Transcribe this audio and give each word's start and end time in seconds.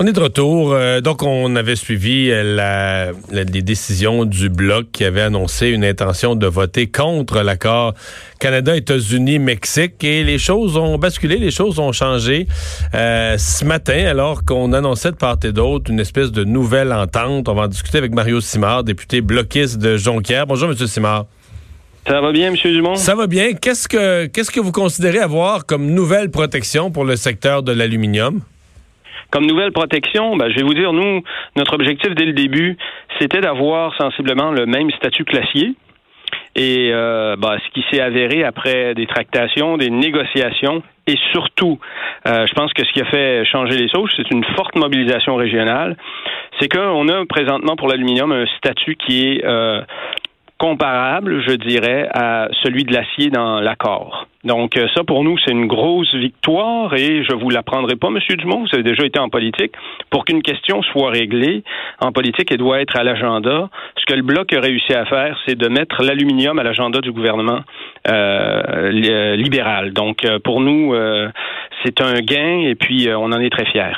On 0.00 0.06
est 0.06 0.12
de 0.12 0.20
retour. 0.20 0.74
Euh, 0.74 1.00
donc, 1.00 1.24
on 1.24 1.56
avait 1.56 1.74
suivi 1.74 2.30
euh, 2.30 2.54
la, 2.54 3.10
les 3.32 3.62
décisions 3.62 4.24
du 4.24 4.48
Bloc 4.48 4.86
qui 4.92 5.04
avait 5.04 5.22
annoncé 5.22 5.70
une 5.70 5.84
intention 5.84 6.36
de 6.36 6.46
voter 6.46 6.86
contre 6.86 7.42
l'accord 7.42 7.94
Canada, 8.38 8.76
États-Unis, 8.76 9.40
Mexique. 9.40 10.04
Et 10.04 10.22
les 10.22 10.38
choses 10.38 10.76
ont 10.76 10.98
basculé, 10.98 11.38
les 11.38 11.50
choses 11.50 11.80
ont 11.80 11.90
changé 11.90 12.46
euh, 12.94 13.36
ce 13.38 13.64
matin, 13.64 14.06
alors 14.06 14.44
qu'on 14.44 14.72
annonçait 14.72 15.10
de 15.10 15.16
part 15.16 15.38
et 15.42 15.50
d'autre 15.50 15.90
une 15.90 15.98
espèce 15.98 16.30
de 16.30 16.44
nouvelle 16.44 16.92
entente. 16.92 17.48
On 17.48 17.54
va 17.54 17.62
en 17.62 17.66
discuter 17.68 17.98
avec 17.98 18.14
Mario 18.14 18.40
Simard, 18.40 18.84
député 18.84 19.20
bloquiste 19.20 19.78
de 19.78 19.96
Jonquière. 19.96 20.46
Bonjour, 20.46 20.70
M. 20.70 20.76
Simard. 20.76 21.26
Ça 22.06 22.20
va 22.20 22.30
bien, 22.30 22.54
M. 22.54 22.56
Dumont? 22.72 22.94
Ça 22.94 23.16
va 23.16 23.26
bien. 23.26 23.54
Qu'est-ce 23.54 23.88
que, 23.88 24.26
qu'est-ce 24.26 24.52
que 24.52 24.60
vous 24.60 24.70
considérez 24.70 25.18
avoir 25.18 25.66
comme 25.66 25.90
nouvelle 25.90 26.30
protection 26.30 26.92
pour 26.92 27.04
le 27.04 27.16
secteur 27.16 27.64
de 27.64 27.72
l'aluminium? 27.72 28.42
Comme 29.30 29.46
nouvelle 29.46 29.72
protection, 29.72 30.36
ben, 30.36 30.48
je 30.50 30.56
vais 30.56 30.62
vous 30.62 30.74
dire, 30.74 30.92
nous, 30.92 31.22
notre 31.56 31.74
objectif 31.74 32.14
dès 32.14 32.24
le 32.24 32.32
début, 32.32 32.76
c'était 33.20 33.40
d'avoir 33.40 33.94
sensiblement 33.96 34.52
le 34.52 34.64
même 34.66 34.90
statut 34.92 35.24
classier. 35.24 35.74
Et 36.56 36.90
euh, 36.92 37.36
ben, 37.36 37.56
ce 37.64 37.70
qui 37.72 37.84
s'est 37.90 38.00
avéré 38.00 38.42
après 38.42 38.94
des 38.94 39.06
tractations, 39.06 39.76
des 39.76 39.90
négociations, 39.90 40.82
et 41.06 41.16
surtout, 41.32 41.78
euh, 42.26 42.46
je 42.46 42.52
pense 42.54 42.72
que 42.72 42.84
ce 42.84 42.92
qui 42.92 43.00
a 43.00 43.04
fait 43.04 43.44
changer 43.44 43.76
les 43.76 43.88
choses, 43.88 44.10
c'est 44.16 44.30
une 44.30 44.44
forte 44.56 44.76
mobilisation 44.76 45.36
régionale. 45.36 45.96
C'est 46.58 46.68
qu'on 46.68 47.08
a 47.08 47.24
présentement 47.26 47.76
pour 47.76 47.88
l'aluminium 47.88 48.32
un 48.32 48.46
statut 48.58 48.96
qui 48.96 49.28
est 49.28 49.44
euh, 49.44 49.82
comparable, 50.58 51.40
je 51.48 51.54
dirais, 51.54 52.08
à 52.12 52.48
celui 52.62 52.84
de 52.84 52.92
l'acier 52.92 53.30
dans 53.30 53.60
l'accord. 53.60 54.26
Donc 54.44 54.76
euh, 54.76 54.86
ça, 54.94 55.04
pour 55.04 55.22
nous, 55.22 55.36
c'est 55.38 55.52
une 55.52 55.66
grosse 55.66 56.12
victoire 56.14 56.94
et 56.94 57.22
je 57.22 57.34
vous 57.34 57.48
l'apprendrai 57.50 57.96
pas, 57.96 58.10
Monsieur 58.10 58.36
Dumont, 58.36 58.60
vous 58.60 58.68
avez 58.72 58.82
déjà 58.82 59.04
été 59.04 59.18
en 59.18 59.28
politique. 59.28 59.72
Pour 60.10 60.24
qu'une 60.24 60.42
question 60.42 60.82
soit 60.82 61.10
réglée 61.10 61.62
en 62.00 62.12
politique, 62.12 62.50
elle 62.50 62.58
doit 62.58 62.80
être 62.80 62.96
à 62.96 63.04
l'agenda. 63.04 63.68
Ce 63.96 64.04
que 64.06 64.14
le 64.14 64.22
Bloc 64.22 64.52
a 64.52 64.60
réussi 64.60 64.92
à 64.94 65.04
faire, 65.06 65.38
c'est 65.46 65.56
de 65.56 65.68
mettre 65.68 66.02
l'aluminium 66.02 66.58
à 66.58 66.62
l'agenda 66.64 67.00
du 67.00 67.12
gouvernement 67.12 67.60
euh, 68.08 69.36
libéral. 69.36 69.92
Donc 69.92 70.24
euh, 70.24 70.38
pour 70.40 70.60
nous, 70.60 70.94
c'est 71.84 72.00
un 72.00 72.20
gain 72.20 72.60
et 72.60 72.74
puis 72.74 73.08
on 73.12 73.26
en 73.26 73.40
est 73.40 73.50
très 73.50 73.66
fiers. 73.66 73.96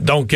Donc, 0.00 0.34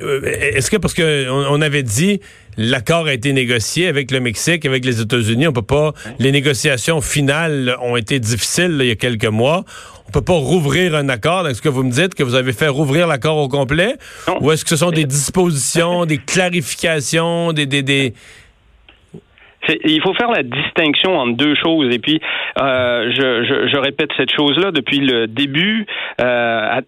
est-ce 0.00 0.70
que 0.70 0.76
parce 0.76 0.94
qu'on 0.94 1.02
on 1.28 1.60
avait 1.60 1.82
dit 1.82 2.20
l'accord 2.56 3.06
a 3.06 3.14
été 3.14 3.32
négocié 3.32 3.88
avec 3.88 4.10
le 4.10 4.20
Mexique, 4.20 4.66
avec 4.66 4.84
les 4.84 5.00
États-Unis. 5.00 5.48
On 5.48 5.52
peut 5.52 5.62
pas. 5.62 5.92
Les 6.18 6.32
négociations 6.32 7.00
finales 7.00 7.76
ont 7.80 7.96
été 7.96 8.18
difficiles 8.18 8.76
il 8.80 8.86
y 8.86 8.90
a 8.90 8.96
quelques 8.96 9.26
mois. 9.26 9.64
On 10.08 10.12
peut 10.12 10.24
pas 10.24 10.34
rouvrir 10.34 10.94
un 10.94 11.08
accord. 11.08 11.46
Est-ce 11.48 11.62
que 11.62 11.68
vous 11.68 11.84
me 11.84 11.90
dites 11.90 12.14
que 12.14 12.22
vous 12.22 12.34
avez 12.34 12.52
fait 12.52 12.68
rouvrir 12.68 13.06
l'accord 13.06 13.36
au 13.36 13.48
complet, 13.48 13.94
ou 14.40 14.50
est-ce 14.50 14.64
que 14.64 14.70
ce 14.70 14.76
sont 14.76 14.90
des 14.90 15.04
dispositions, 15.04 16.04
des 16.06 16.18
clarifications, 16.18 17.52
des, 17.52 17.66
des, 17.66 17.82
des 17.82 18.14
il 19.84 20.00
faut 20.02 20.14
faire 20.14 20.30
la 20.30 20.42
distinction 20.42 21.16
entre 21.18 21.36
deux 21.36 21.54
choses. 21.54 21.94
Et 21.94 21.98
puis, 21.98 22.20
euh, 22.60 23.10
je, 23.12 23.44
je, 23.44 23.68
je, 23.68 23.76
répète 23.76 24.10
cette 24.16 24.34
chose-là 24.34 24.72
depuis 24.72 25.00
le 25.00 25.26
début. 25.26 25.86
Euh, 26.20 26.68
ad 26.70 26.86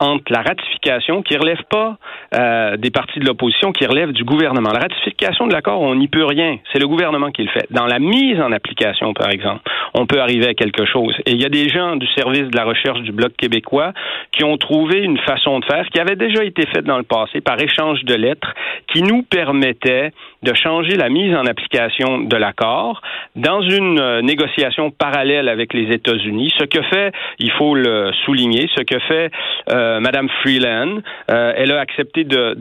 entre 0.00 0.32
la 0.32 0.42
ratification 0.42 1.22
qui 1.22 1.36
relève 1.36 1.62
pas 1.70 1.96
euh, 2.34 2.76
des 2.76 2.90
partis 2.90 3.18
de 3.18 3.26
l'opposition, 3.26 3.72
qui 3.72 3.86
relève 3.86 4.12
du 4.12 4.24
gouvernement. 4.24 4.70
La 4.72 4.80
ratification 4.80 5.46
de 5.46 5.52
l'accord, 5.52 5.80
on 5.80 5.94
n'y 5.94 6.08
peut 6.08 6.24
rien. 6.24 6.58
C'est 6.72 6.78
le 6.78 6.86
gouvernement 6.86 7.30
qui 7.30 7.42
le 7.42 7.50
fait. 7.50 7.66
Dans 7.70 7.86
la 7.86 7.98
mise 7.98 8.40
en 8.40 8.52
application, 8.52 9.12
par 9.14 9.30
exemple, 9.30 9.62
on 9.94 10.06
peut 10.06 10.20
arriver 10.20 10.48
à 10.48 10.54
quelque 10.54 10.84
chose. 10.86 11.14
Et 11.26 11.32
il 11.32 11.42
y 11.42 11.44
a 11.44 11.48
des 11.48 11.68
gens 11.68 11.96
du 11.96 12.06
service 12.16 12.48
de 12.48 12.56
la 12.56 12.64
recherche 12.64 13.00
du 13.00 13.12
Bloc 13.12 13.32
québécois 13.36 13.92
qui 14.32 14.44
ont 14.44 14.56
trouvé 14.56 15.00
une 15.00 15.18
façon 15.18 15.58
de 15.58 15.64
faire 15.64 15.86
qui 15.86 16.00
avait 16.00 16.16
déjà 16.16 16.44
été 16.44 16.66
faite 16.66 16.84
dans 16.84 16.98
le 16.98 17.02
passé 17.02 17.40
par 17.40 17.60
échange 17.60 18.04
de 18.04 18.14
lettres 18.14 18.54
qui 18.92 19.02
nous 19.02 19.22
permettait 19.22 20.12
de 20.42 20.54
changer 20.54 20.96
la 20.96 21.08
mise 21.08 21.34
en 21.34 21.46
application 21.46 22.20
de 22.20 22.36
l'accord 22.36 23.00
dans 23.34 23.60
une 23.62 23.98
euh, 23.98 24.22
négociation 24.22 24.90
parallèle 24.90 25.48
avec 25.48 25.74
les 25.74 25.92
États-Unis. 25.92 26.52
Ce 26.58 26.64
que 26.64 26.82
fait, 26.82 27.12
il 27.38 27.50
faut 27.52 27.74
le 27.74 28.12
souligner, 28.24 28.68
ce 28.76 28.82
que 28.82 28.98
fait 29.00 29.30
euh, 29.70 29.87
Madame 30.00 30.28
Freeland, 30.40 31.00
euh, 31.30 31.52
elle 31.56 31.72
a 31.72 31.80
accepté 31.80 32.24
de 32.24 32.56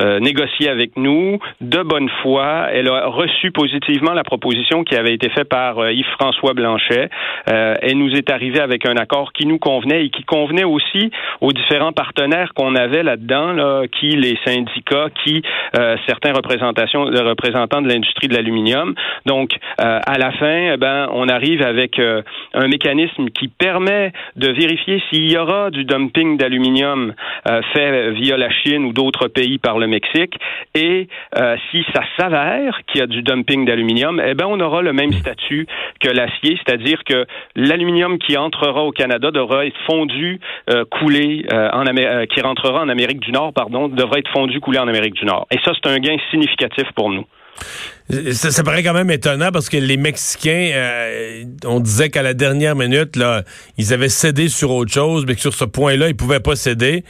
euh, 0.00 0.20
négocier 0.20 0.68
avec 0.68 0.96
nous 0.96 1.38
de 1.60 1.82
bonne 1.82 2.08
foi. 2.22 2.68
Elle 2.72 2.88
a 2.88 3.06
reçu 3.06 3.50
positivement 3.50 4.12
la 4.12 4.24
proposition 4.24 4.84
qui 4.84 4.96
avait 4.96 5.14
été 5.14 5.28
faite 5.30 5.48
par 5.48 5.90
Yves-François 5.90 6.54
Blanchet. 6.54 7.08
elle 7.46 7.98
nous 7.98 8.14
est 8.14 8.30
arrivée 8.30 8.60
avec 8.60 8.86
un 8.86 8.96
accord 8.96 9.32
qui 9.32 9.46
nous 9.46 9.58
convenait 9.58 10.06
et 10.06 10.10
qui 10.10 10.24
convenait 10.24 10.64
aussi 10.64 11.10
aux 11.40 11.52
différents 11.52 11.92
partenaires 11.92 12.52
qu'on 12.54 12.74
avait 12.74 13.02
là-dedans, 13.02 13.52
là, 13.52 13.82
qui 13.88 14.16
les 14.16 14.38
syndicats, 14.44 15.08
qui 15.24 15.42
certains 16.06 16.32
représentations, 16.32 17.04
représentants 17.04 17.82
de 17.82 17.88
l'industrie 17.88 18.28
de 18.28 18.34
l'aluminium. 18.34 18.94
Donc, 19.26 19.50
à 19.78 20.18
la 20.18 20.32
fin, 20.32 20.72
eh 20.74 20.76
ben, 20.76 21.08
on 21.12 21.28
arrive 21.28 21.62
avec 21.62 21.98
un 21.98 22.68
mécanisme 22.68 23.28
qui 23.30 23.48
permet 23.48 24.12
de 24.36 24.48
vérifier 24.48 25.02
s'il 25.10 25.30
y 25.30 25.36
aura 25.36 25.70
du 25.70 25.84
dumping 25.84 26.19
d'aluminium 26.36 27.14
euh, 27.48 27.60
fait 27.72 28.10
via 28.12 28.36
la 28.36 28.50
Chine 28.50 28.84
ou 28.84 28.92
d'autres 28.92 29.28
pays 29.28 29.58
par 29.58 29.78
le 29.78 29.86
Mexique. 29.86 30.34
Et 30.74 31.08
euh, 31.38 31.56
si 31.70 31.84
ça 31.94 32.02
s'avère 32.18 32.80
qu'il 32.86 33.00
y 33.00 33.02
a 33.02 33.06
du 33.06 33.22
dumping 33.22 33.64
d'aluminium, 33.64 34.20
eh 34.24 34.34
ben 34.34 34.46
on 34.48 34.60
aura 34.60 34.82
le 34.82 34.92
même 34.92 35.12
statut 35.12 35.66
que 36.00 36.10
l'acier, 36.10 36.58
c'est-à-dire 36.64 37.02
que 37.04 37.26
l'aluminium 37.56 38.18
qui 38.18 38.36
entrera 38.36 38.82
au 38.82 38.92
Canada 38.92 39.30
devra 39.30 39.66
être 39.66 39.78
fondu, 39.86 40.40
euh, 40.70 40.84
coulé 40.84 41.44
en 41.50 41.84
qui 42.26 42.40
rentrera 42.40 42.82
en 42.82 42.88
Amérique 42.88 43.20
du 43.20 43.32
Nord, 43.32 43.52
pardon, 43.52 43.88
devra 43.88 44.18
être 44.18 44.30
fondu, 44.30 44.60
coulé 44.60 44.78
en 44.78 44.86
Amérique 44.86 45.14
du 45.14 45.24
Nord. 45.24 45.46
Et 45.50 45.58
ça, 45.64 45.72
c'est 45.74 45.90
un 45.90 45.98
gain 45.98 46.16
significatif 46.30 46.84
pour 46.94 47.10
nous. 47.10 47.24
Ça, 48.32 48.62
paraît 48.64 48.82
quand 48.82 48.92
même 48.92 49.10
étonnant 49.10 49.52
parce 49.52 49.68
que 49.68 49.76
les 49.76 49.96
Mexicains, 49.96 50.70
euh, 50.74 51.44
on 51.64 51.78
disait 51.78 52.10
qu'à 52.10 52.22
la 52.22 52.34
dernière 52.34 52.74
minute, 52.74 53.16
ils 53.78 53.92
avaient 53.92 54.08
cédé 54.08 54.48
sur 54.48 54.72
autre 54.72 54.92
chose, 54.92 55.24
mais 55.26 55.36
que 55.36 55.40
sur 55.40 55.54
ce 55.54 55.64
point-là, 55.64 56.08
ils 56.08 56.16
pouvaient 56.16 56.40
pas 56.40 56.56
céder. 56.56 57.04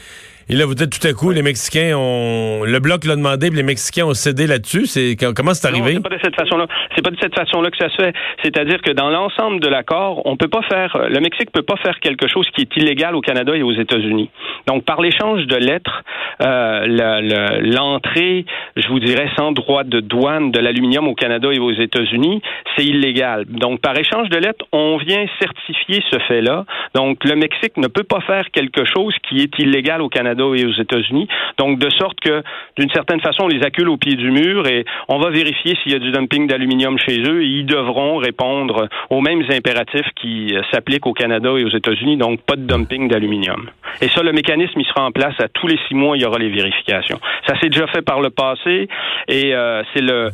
Et 0.53 0.57
là, 0.57 0.67
vous 0.67 0.75
dites 0.75 0.91
tout 0.91 1.07
à 1.07 1.13
coup, 1.13 1.31
les 1.31 1.43
Mexicains 1.43 1.97
ont. 1.97 2.65
Le 2.65 2.81
bloc 2.81 3.05
l'a 3.05 3.15
demandé, 3.15 3.51
puis 3.51 3.57
les 3.57 3.63
Mexicains 3.63 4.07
ont 4.07 4.15
cédé 4.15 4.49
là-dessus. 4.49 4.87
C'est 4.87 5.15
comment 5.15 5.55
c'est 5.55 5.69
arrivé? 5.69 5.93
C'est 5.95 6.03
pas 6.03 6.09
de 6.09 6.21
cette 6.21 6.35
façon-là. 6.35 6.67
C'est 6.97 7.05
pas 7.05 7.11
de 7.11 7.19
cette 7.21 7.37
façon-là 7.37 7.71
que 7.71 7.77
ça 7.77 7.89
se 7.89 7.95
fait. 7.95 8.13
C'est-à-dire 8.43 8.83
que 8.83 8.91
dans 8.91 9.11
l'ensemble 9.11 9.61
de 9.61 9.69
l'accord, 9.69 10.23
on 10.25 10.37
peut 10.37 10.49
pas 10.49 10.63
faire. 10.63 11.07
Le 11.09 11.21
Mexique 11.21 11.53
peut 11.53 11.63
pas 11.63 11.77
faire 11.77 12.01
quelque 12.01 12.27
chose 12.27 12.49
qui 12.57 12.63
est 12.63 12.77
illégal 12.77 13.15
au 13.15 13.21
Canada 13.21 13.57
et 13.57 13.63
aux 13.63 13.75
États-Unis. 13.75 14.29
Donc, 14.67 14.85
par 14.85 15.01
l'échange 15.01 15.47
de 15.47 15.55
lettres, 15.55 16.03
euh, 16.43 17.61
l'entrée, 17.63 18.45
je 18.75 18.89
vous 18.89 18.99
dirais, 18.99 19.31
sans 19.39 19.53
droit 19.53 19.85
de 19.85 20.01
douane 20.01 20.51
de 20.51 20.59
l'aluminium 20.59 21.07
au 21.07 21.15
Canada 21.15 21.49
et 21.53 21.61
aux 21.61 21.73
États-Unis, 21.73 22.43
c'est 22.77 22.85
illégal. 22.85 23.45
Donc, 23.47 23.81
par 23.83 23.97
échange 23.97 24.29
de 24.31 24.39
lettres, 24.39 24.65
on 24.73 24.97
vient 24.97 25.25
certifier 25.41 26.03
ce 26.11 26.19
fait-là. 26.27 26.65
Donc, 26.97 27.23
le 27.25 27.37
Mexique 27.37 27.77
ne 27.77 27.87
peut 27.87 28.03
pas 28.03 28.21
faire 28.23 28.51
quelque 28.51 28.85
chose 28.85 29.15
qui 29.29 29.43
est 29.43 29.57
illégal 29.61 30.03
au 30.03 30.09
Canada 30.09 30.40
et 30.41 30.65
aux 30.65 30.73
États-Unis. 30.73 31.29
Donc, 31.59 31.79
de 31.79 31.91
sorte 31.91 32.19
que, 32.21 32.43
d'une 32.79 32.91
certaine 32.91 33.21
façon, 33.21 33.45
on 33.45 33.49
les 33.49 33.63
accule 33.63 33.89
au 33.89 33.97
pied 33.97 34.17
du 34.17 34.31
mur 34.31 34.67
et 34.67 34.85
on 35.09 35.19
va 35.19 35.31
vérifier 35.31 35.77
s'il 35.83 35.93
y 35.93 35.95
a 35.95 35.99
du 35.99 36.11
dumping 36.11 36.47
d'aluminium 36.47 36.99
chez 36.99 37.21
eux 37.23 37.43
et 37.43 37.47
ils 37.47 37.67
devront 37.67 38.17
répondre 38.17 38.89
aux 39.11 39.21
mêmes 39.21 39.43
impératifs 39.51 40.09
qui 40.21 40.55
euh, 40.55 40.63
s'appliquent 40.73 41.07
au 41.07 41.13
Canada 41.13 41.51
et 41.57 41.65
aux 41.65 41.77
États-Unis, 41.77 42.17
donc 42.17 42.41
pas 42.43 42.57
de 42.57 42.67
dumping 42.67 43.09
d'aluminium. 43.09 43.71
Et 44.01 44.09
ça, 44.09 44.23
le 44.23 44.33
mécanisme, 44.33 44.79
il 44.81 44.87
sera 44.87 45.05
en 45.05 45.13
place 45.13 45.35
à 45.41 45.49
tous 45.49 45.67
les 45.67 45.79
six 45.89 45.95
mois, 45.95 46.17
il 46.17 46.23
y 46.23 46.27
aura 46.27 46.39
les 46.39 46.49
vérifications. 46.49 47.19
Ça 47.47 47.59
s'est 47.61 47.69
déjà 47.69 47.87
fait 47.89 48.03
par 48.03 48.21
le 48.21 48.31
passé 48.31 48.89
et 49.29 49.55
euh, 49.55 49.83
c'est 49.95 50.03
le 50.03 50.31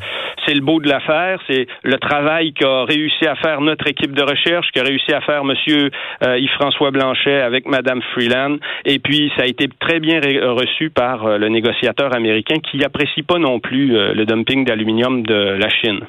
c'est 0.46 0.54
le 0.54 0.60
beau 0.60 0.80
de 0.80 0.88
l'affaire, 0.88 1.40
c'est 1.48 1.66
le 1.82 1.98
travail 1.98 2.52
qu'a 2.52 2.84
réussi 2.84 3.26
à 3.26 3.34
faire 3.36 3.60
notre 3.60 3.88
équipe 3.88 4.12
de 4.12 4.22
recherche, 4.22 4.68
qu'a 4.72 4.84
réussi 4.84 5.12
à 5.12 5.20
faire 5.20 5.44
Monsieur 5.44 5.90
euh, 6.22 6.38
Yves-François 6.38 6.92
Blanchet 6.92 7.40
avec 7.40 7.66
Madame 7.66 8.00
Freeland, 8.12 8.58
et 8.84 8.98
puis 8.98 9.32
ça 9.36 9.42
a 9.42 9.46
été 9.46 9.68
très 9.80 9.95
bien 10.00 10.20
reçu 10.20 10.90
par 10.90 11.26
euh, 11.26 11.38
le 11.38 11.48
négociateur 11.48 12.14
américain 12.14 12.56
qui 12.58 12.78
n'apprécie 12.78 13.22
pas 13.22 13.38
non 13.38 13.60
plus 13.60 13.96
euh, 13.96 14.14
le 14.14 14.24
dumping 14.24 14.64
d'aluminium 14.64 15.22
de 15.22 15.56
la 15.58 15.68
Chine. 15.68 16.00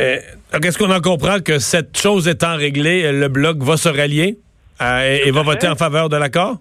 Euh, 0.00 0.16
est-ce 0.62 0.78
qu'on 0.78 0.90
en 0.90 1.00
comprend 1.00 1.38
que 1.40 1.58
cette 1.58 1.98
chose 1.98 2.28
étant 2.28 2.56
réglée, 2.56 3.12
le 3.12 3.28
Bloc 3.28 3.58
va 3.58 3.76
se 3.76 3.88
rallier 3.88 4.38
et, 4.80 5.30
va 5.30 5.42
voter 5.42 5.68
en 5.68 5.76
faveur 5.76 6.08
de 6.08 6.16
l'accord? 6.16 6.56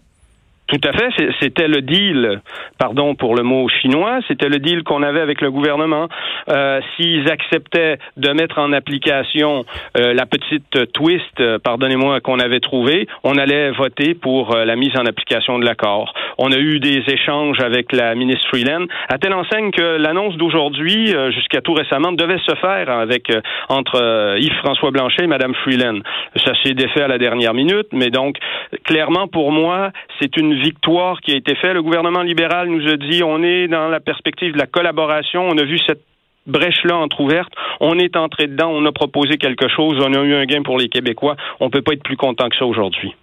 Tout 0.71 0.87
à 0.87 0.93
fait. 0.93 1.09
C'était 1.41 1.67
le 1.67 1.81
deal, 1.81 2.41
pardon 2.77 3.13
pour 3.13 3.35
le 3.35 3.43
mot 3.43 3.67
chinois, 3.67 4.19
c'était 4.29 4.47
le 4.47 4.59
deal 4.59 4.83
qu'on 4.83 5.03
avait 5.03 5.19
avec 5.19 5.41
le 5.41 5.51
gouvernement. 5.51 6.07
Euh, 6.49 6.79
S'ils 6.95 7.29
acceptaient 7.29 7.97
de 8.15 8.29
mettre 8.31 8.57
en 8.57 8.71
application 8.71 9.65
euh, 9.97 10.13
la 10.13 10.25
petite 10.25 10.93
twist, 10.93 11.41
euh, 11.41 11.59
pardonnez-moi, 11.59 12.21
qu'on 12.21 12.39
avait 12.39 12.61
trouvée, 12.61 13.05
on 13.25 13.37
allait 13.37 13.71
voter 13.71 14.13
pour 14.13 14.55
euh, 14.55 14.63
la 14.63 14.77
mise 14.77 14.95
en 14.97 15.05
application 15.05 15.59
de 15.59 15.65
l'accord. 15.65 16.13
On 16.43 16.51
a 16.51 16.57
eu 16.57 16.79
des 16.79 17.03
échanges 17.07 17.59
avec 17.59 17.91
la 17.91 18.15
ministre 18.15 18.47
Freeland, 18.49 18.87
à 19.09 19.19
telle 19.19 19.35
enseigne 19.35 19.69
que 19.69 19.97
l'annonce 19.97 20.35
d'aujourd'hui, 20.37 21.13
jusqu'à 21.35 21.61
tout 21.61 21.73
récemment, 21.73 22.11
devait 22.13 22.39
se 22.39 22.55
faire 22.55 22.89
avec 22.89 23.31
entre 23.69 24.35
Yves-François 24.39 24.89
Blanchet 24.89 25.25
et 25.25 25.27
Madame 25.27 25.53
Freeland. 25.53 25.99
Ça 26.43 26.53
s'est 26.63 26.73
défait 26.73 27.03
à 27.03 27.07
la 27.07 27.19
dernière 27.19 27.53
minute, 27.53 27.85
mais 27.91 28.09
donc 28.09 28.37
clairement 28.85 29.27
pour 29.27 29.51
moi, 29.51 29.91
c'est 30.19 30.35
une 30.35 30.55
victoire 30.55 31.21
qui 31.21 31.31
a 31.33 31.35
été 31.35 31.53
faite. 31.53 31.75
Le 31.75 31.83
gouvernement 31.83 32.23
libéral 32.23 32.69
nous 32.69 32.87
a 32.91 32.97
dit 32.97 33.21
on 33.23 33.43
est 33.43 33.67
dans 33.67 33.89
la 33.89 33.99
perspective 33.99 34.53
de 34.53 34.57
la 34.57 34.65
collaboration. 34.65 35.47
On 35.47 35.57
a 35.59 35.63
vu 35.63 35.77
cette 35.85 36.01
brèche-là 36.47 36.97
entrouverte. 36.97 37.53
On 37.81 37.99
est 37.99 38.15
entré 38.15 38.47
dedans, 38.47 38.71
on 38.71 38.83
a 38.87 38.91
proposé 38.91 39.37
quelque 39.37 39.67
chose, 39.67 39.99
on 40.03 40.11
a 40.15 40.23
eu 40.23 40.33
un 40.33 40.45
gain 40.45 40.63
pour 40.63 40.79
les 40.79 40.89
Québécois. 40.89 41.35
On 41.59 41.69
peut 41.69 41.83
pas 41.83 41.93
être 41.93 42.03
plus 42.03 42.17
content 42.17 42.49
que 42.49 42.55
ça 42.55 42.65
aujourd'hui. 42.65 43.13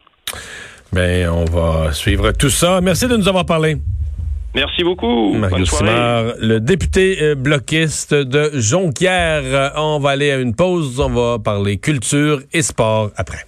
Bien, 0.92 1.32
on 1.32 1.44
va 1.44 1.92
suivre 1.92 2.32
tout 2.32 2.50
ça. 2.50 2.80
Merci 2.80 3.08
de 3.08 3.16
nous 3.16 3.28
avoir 3.28 3.44
parlé. 3.44 3.76
Merci 4.54 4.82
beaucoup. 4.82 5.34
Mario 5.34 5.66
Simard, 5.66 6.32
le 6.40 6.58
député 6.58 7.18
euh, 7.20 7.34
bloquiste 7.34 8.14
de 8.14 8.50
Jonquière. 8.54 9.72
On 9.76 9.98
va 9.98 10.10
aller 10.10 10.30
à 10.30 10.38
une 10.38 10.54
pause. 10.54 10.98
On 11.00 11.10
va 11.10 11.38
parler 11.38 11.76
culture 11.76 12.40
et 12.52 12.62
sport 12.62 13.10
après. 13.16 13.47